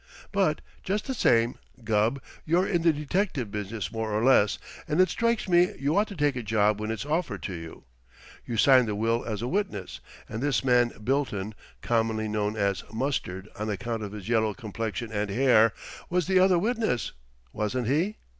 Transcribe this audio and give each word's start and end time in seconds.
But, 0.31 0.61
just 0.81 1.05
the 1.05 1.13
same, 1.13 1.59
Gubb, 1.83 2.23
you're 2.43 2.65
in 2.65 2.81
the 2.81 2.91
detective 2.91 3.51
business 3.51 3.91
more 3.91 4.11
or 4.11 4.23
less, 4.23 4.57
and 4.87 4.99
it 4.99 5.09
strikes 5.09 5.47
me 5.47 5.75
you 5.77 5.95
ought 5.95 6.07
to 6.07 6.15
take 6.15 6.35
a 6.35 6.41
job 6.41 6.79
when 6.79 6.89
it's 6.89 7.05
offered 7.05 7.43
to 7.43 7.53
you. 7.53 7.83
You 8.43 8.57
signed 8.57 8.87
the 8.87 8.95
will 8.95 9.23
as 9.23 9.43
a 9.43 9.47
witness, 9.47 9.99
and 10.27 10.41
this 10.41 10.63
man 10.63 10.91
Bilton, 11.03 11.53
commonly 11.83 12.27
known 12.27 12.55
as 12.55 12.83
Mustard 12.91 13.47
on 13.57 13.69
account 13.69 14.01
of 14.01 14.13
his 14.13 14.27
yellow 14.27 14.55
complexion 14.55 15.11
and 15.11 15.29
hair, 15.29 15.71
was 16.09 16.25
the 16.25 16.39
other 16.39 16.57
witness, 16.57 17.11
wasn't 17.53 17.85
he? 17.85 18.17